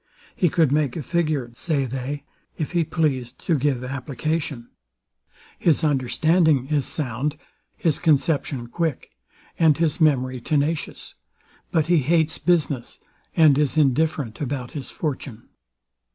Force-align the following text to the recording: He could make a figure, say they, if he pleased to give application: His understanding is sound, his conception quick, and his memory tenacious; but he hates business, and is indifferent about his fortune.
He 0.35 0.49
could 0.49 0.71
make 0.71 0.95
a 0.95 1.03
figure, 1.03 1.51
say 1.53 1.85
they, 1.85 2.23
if 2.57 2.71
he 2.71 2.83
pleased 2.83 3.37
to 3.45 3.55
give 3.55 3.83
application: 3.83 4.71
His 5.59 5.83
understanding 5.83 6.65
is 6.69 6.87
sound, 6.87 7.37
his 7.77 7.99
conception 7.99 8.65
quick, 8.65 9.11
and 9.59 9.77
his 9.77 10.01
memory 10.01 10.41
tenacious; 10.41 11.13
but 11.69 11.85
he 11.85 11.99
hates 11.99 12.39
business, 12.39 12.99
and 13.35 13.59
is 13.59 13.77
indifferent 13.77 14.41
about 14.41 14.71
his 14.71 14.89
fortune. 14.89 15.49